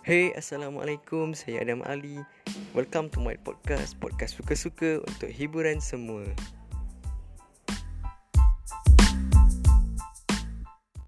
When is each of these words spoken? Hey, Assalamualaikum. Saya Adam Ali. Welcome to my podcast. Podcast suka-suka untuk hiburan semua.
Hey, 0.00 0.32
Assalamualaikum. 0.32 1.36
Saya 1.36 1.60
Adam 1.60 1.84
Ali. 1.84 2.24
Welcome 2.72 3.12
to 3.12 3.20
my 3.20 3.36
podcast. 3.36 4.00
Podcast 4.00 4.40
suka-suka 4.40 5.04
untuk 5.04 5.28
hiburan 5.28 5.76
semua. 5.76 6.24